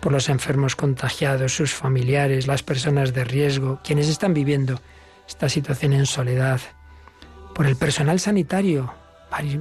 [0.00, 4.80] por los enfermos contagiados, sus familiares, las personas de riesgo, quienes están viviendo
[5.28, 6.60] esta situación en soledad,
[7.54, 8.94] por el personal sanitario,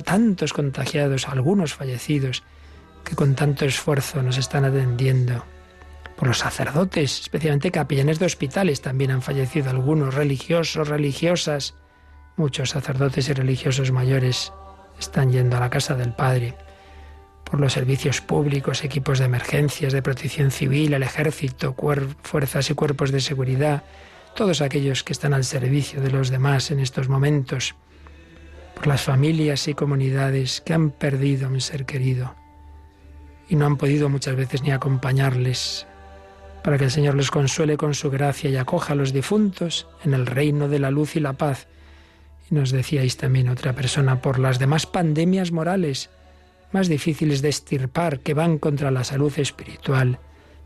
[0.03, 2.43] tantos contagiados, algunos fallecidos,
[3.03, 5.43] que con tanto esfuerzo nos están atendiendo,
[6.15, 11.75] por los sacerdotes, especialmente capellanes de hospitales, también han fallecido algunos, religiosos, religiosas,
[12.35, 14.51] muchos sacerdotes y religiosos mayores
[14.99, 16.55] están yendo a la casa del Padre
[17.49, 21.75] por los servicios públicos, equipos de emergencias, de protección civil, el ejército,
[22.21, 23.83] fuerzas y cuerpos de seguridad,
[24.35, 27.75] todos aquellos que están al servicio de los demás en estos momentos,
[28.75, 32.35] por las familias y comunidades que han perdido a un ser querido
[33.49, 35.87] y no han podido muchas veces ni acompañarles,
[36.63, 40.13] para que el Señor les consuele con su gracia y acoja a los difuntos en
[40.13, 41.67] el reino de la luz y la paz.
[42.49, 46.11] Y nos decíais también otra persona, por las demás pandemias morales,
[46.71, 50.19] más difíciles de estirpar que van contra la salud espiritual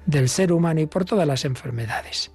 [0.05, 2.31] del ser humano y por todas las enfermedades,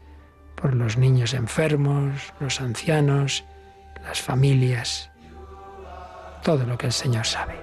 [0.55, 3.45] por los niños enfermos, los ancianos,
[4.03, 5.11] las familias,
[6.43, 7.55] todo lo que el Señor sabe.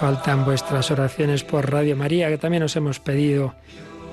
[0.00, 3.54] Faltan vuestras oraciones por Radio María, que también os hemos pedido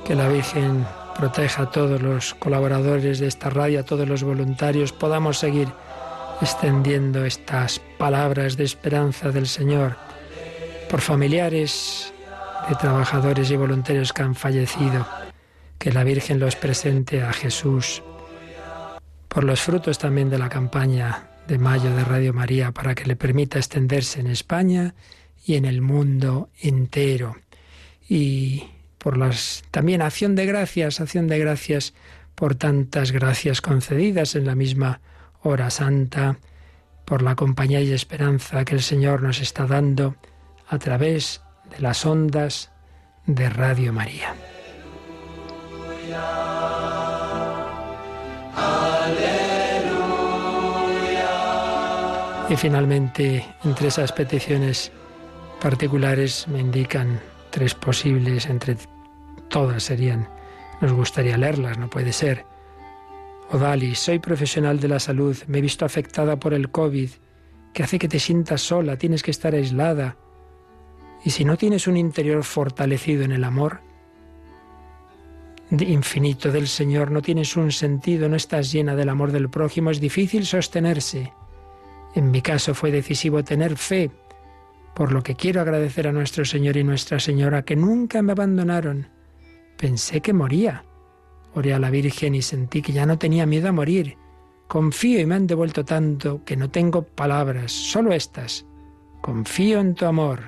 [0.06, 0.86] que la Virgen
[1.16, 5.70] proteja a todos los colaboradores de esta radio, a todos los voluntarios, podamos seguir
[6.42, 9.96] extendiendo estas palabras de esperanza del Señor
[10.90, 12.14] por familiares
[12.68, 15.08] de trabajadores y voluntarios que han fallecido,
[15.80, 18.04] que la Virgen los presente a Jesús,
[19.30, 23.16] por los frutos también de la campaña de mayo de Radio María para que le
[23.16, 24.94] permita extenderse en España
[25.48, 27.38] y en el mundo entero.
[28.08, 28.66] Y
[28.98, 31.94] por las también acción de gracias, acción de gracias
[32.36, 35.00] por tantas gracias concedidas en la misma
[35.42, 36.38] hora santa,
[37.06, 40.18] por la compañía y esperanza que el Señor nos está dando
[40.68, 41.42] a través
[41.72, 42.70] de las ondas
[43.26, 44.36] de Radio María.
[52.50, 54.92] Y finalmente, entre esas peticiones
[55.60, 58.78] particulares me indican tres posibles, entre
[59.50, 60.28] todas serían,
[60.82, 62.46] nos gustaría leerlas, no puede ser.
[63.52, 67.10] Odali, soy profesional de la salud, me he visto afectada por el COVID,
[67.74, 70.18] que hace que te sientas sola, tienes que estar aislada.
[71.24, 73.82] Y si no tienes un interior fortalecido en el amor
[75.70, 80.00] infinito del Señor, no tienes un sentido, no estás llena del amor del prójimo, es
[80.00, 81.34] difícil sostenerse.
[82.16, 84.12] En mi caso fue decisivo tener fe,
[84.98, 89.08] por lo que quiero agradecer a nuestro Señor y Nuestra Señora que nunca me abandonaron.
[89.78, 90.86] Pensé que moría.
[91.54, 94.18] Oré a la Virgen y sentí que ya no tenía miedo a morir.
[94.68, 98.66] Confío y me han devuelto tanto que no tengo palabras, solo estas.
[99.22, 100.40] Confío en tu amor.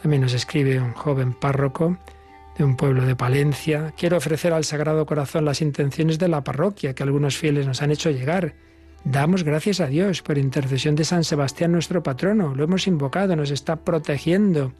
[0.00, 1.98] También nos escribe un joven párroco
[2.56, 3.92] de un pueblo de Palencia.
[3.96, 7.90] Quiero ofrecer al Sagrado Corazón las intenciones de la parroquia que algunos fieles nos han
[7.90, 8.54] hecho llegar.
[9.04, 12.54] Damos gracias a Dios por intercesión de San Sebastián nuestro patrono.
[12.54, 14.72] Lo hemos invocado, nos está protegiendo.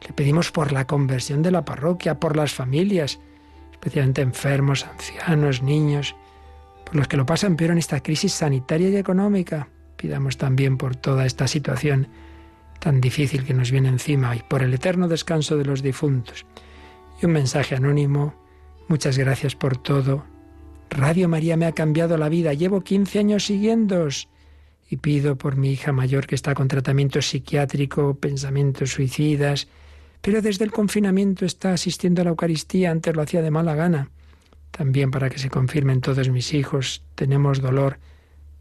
[0.00, 3.20] Le pedimos por la conversión de la parroquia, por las familias,
[3.70, 6.16] especialmente enfermos, ancianos, niños,
[6.86, 9.68] por los que lo pasan peor en esta crisis sanitaria y económica.
[9.96, 12.08] Pidamos también por toda esta situación
[12.80, 16.46] tan difícil que nos viene encima y por el eterno descanso de los difuntos.
[17.20, 18.34] Y un mensaje anónimo.
[18.88, 20.31] Muchas gracias por todo.
[20.92, 22.52] Radio María me ha cambiado la vida.
[22.52, 24.28] Llevo 15 años siguiéndos.
[24.90, 29.68] Y pido por mi hija mayor que está con tratamiento psiquiátrico, pensamientos suicidas,
[30.20, 34.10] pero desde el confinamiento está asistiendo a la Eucaristía, antes lo hacía de mala gana.
[34.70, 37.98] También para que se confirmen todos mis hijos, tenemos dolor,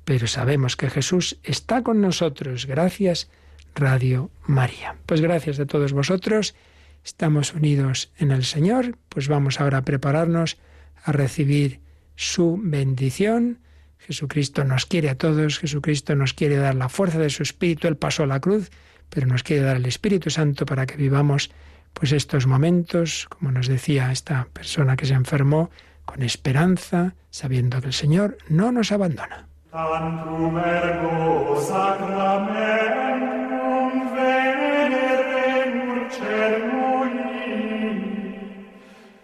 [0.06, 2.66] pero sabemos que Jesús está con nosotros.
[2.66, 3.30] Gracias,
[3.76, 4.96] Radio María.
[5.06, 6.56] Pues gracias a todos vosotros.
[7.04, 10.58] Estamos unidos en el Señor, pues vamos ahora a prepararnos
[11.04, 11.82] a recibir
[12.22, 13.60] su bendición.
[13.98, 17.98] Jesucristo nos quiere a todos, Jesucristo nos quiere dar la fuerza de su Espíritu, Él
[17.98, 18.70] pasó a la cruz,
[19.10, 21.52] pero nos quiere dar el Espíritu Santo para que vivamos
[21.94, 25.72] pues estos momentos, como nos decía esta persona que se enfermó,
[26.06, 29.48] con esperanza, sabiendo que el Señor no nos abandona.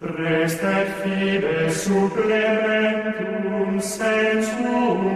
[0.00, 5.07] Restet fides supplementum sensum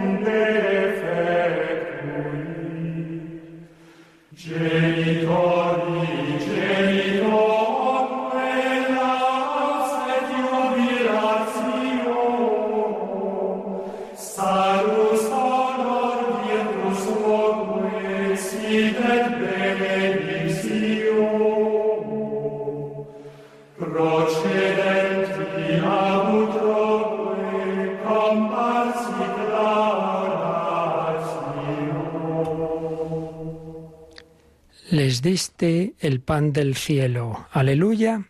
[35.23, 37.47] diste el pan del cielo.
[37.51, 38.29] Aleluya.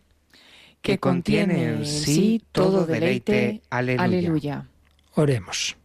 [0.81, 3.61] Que contiene en sí todo deleite.
[3.69, 4.67] Aleluya.
[5.15, 5.75] Oremos.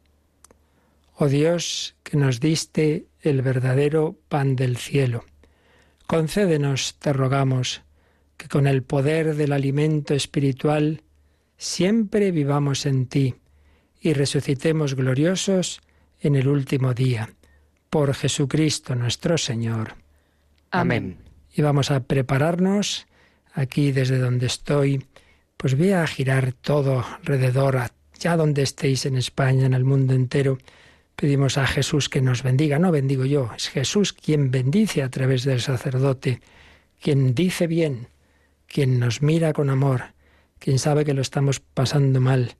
[1.16, 5.24] Oh Dios, que nos diste el verdadero pan del cielo.
[6.06, 7.82] Concédenos, te rogamos,
[8.36, 11.02] que con el poder del alimento espiritual
[11.56, 13.34] siempre vivamos en ti
[14.00, 15.80] y resucitemos gloriosos
[16.20, 17.34] en el último día.
[17.90, 19.96] Por Jesucristo nuestro Señor.
[20.70, 21.18] Amén.
[21.52, 23.06] Y vamos a prepararnos
[23.52, 25.04] aquí desde donde estoy.
[25.56, 30.58] Pues voy a girar todo alrededor, ya donde estéis en España, en el mundo entero.
[31.16, 32.78] Pedimos a Jesús que nos bendiga.
[32.78, 36.40] No bendigo yo, es Jesús quien bendice a través del sacerdote,
[37.00, 38.06] quien dice bien,
[38.68, 40.14] quien nos mira con amor,
[40.58, 42.56] quien sabe que lo estamos pasando mal,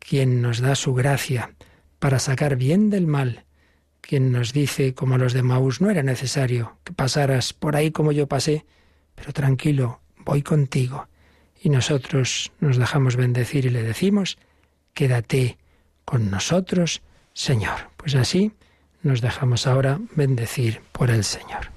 [0.00, 1.54] quien nos da su gracia
[2.00, 3.44] para sacar bien del mal,
[4.02, 8.12] quien nos dice, como los de Maús, no era necesario que pasaras por ahí como
[8.12, 8.66] yo pasé,
[9.14, 11.08] pero tranquilo, voy contigo.
[11.62, 14.36] Y nosotros nos dejamos bendecir y le decimos,
[14.92, 15.56] quédate
[16.04, 17.00] con nosotros,
[17.32, 17.90] Señor.
[17.96, 18.52] Pues así
[19.02, 21.70] nos dejamos ahora bendecir por el Señor.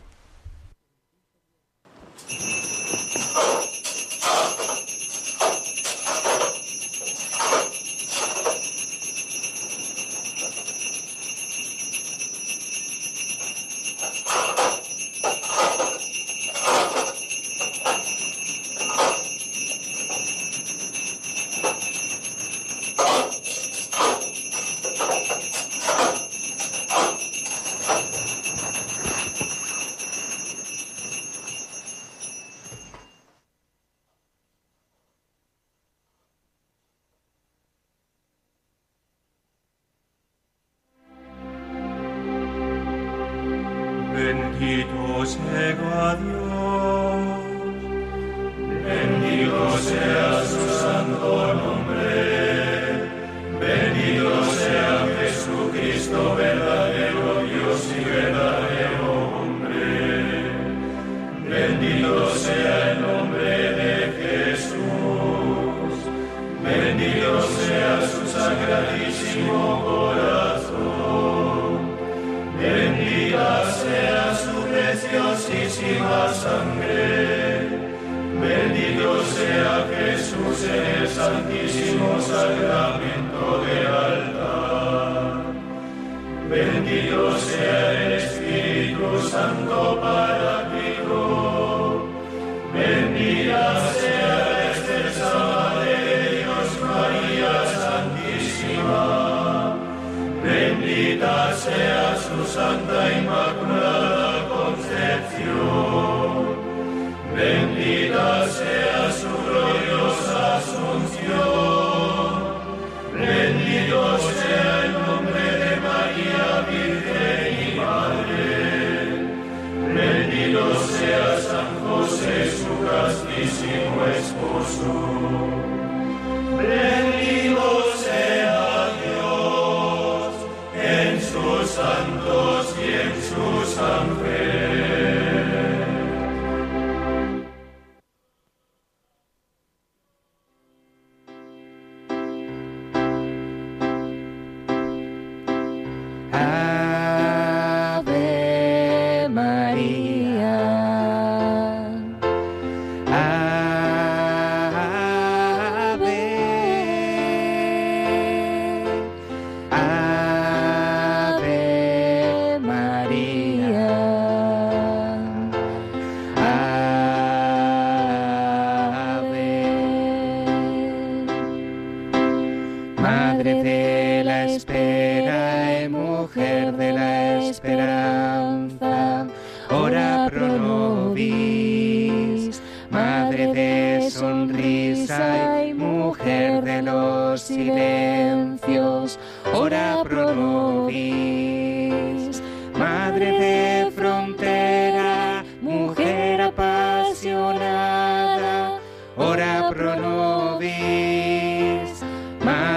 [101.66, 103.25] sea su santa intención.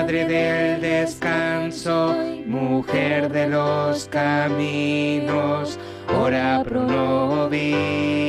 [0.09, 5.79] madre del descanso, mujer de los caminos,
[6.19, 8.28] ora pro nobis.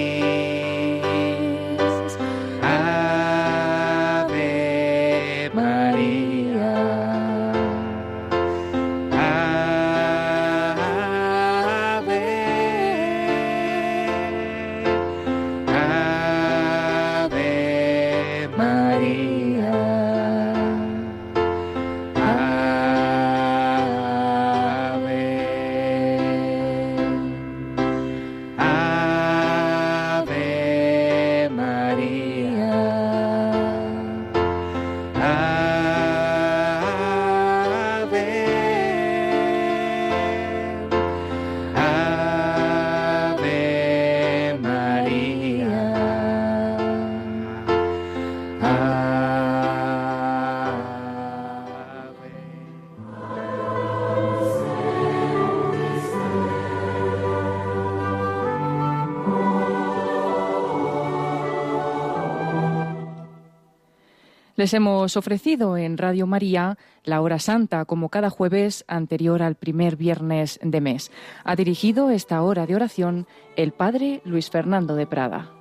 [64.69, 69.95] Les hemos ofrecido en Radio María la hora santa, como cada jueves anterior al primer
[69.95, 71.11] viernes de mes.
[71.43, 75.58] Ha dirigido esta hora de oración el Padre Luis Fernando de Prada.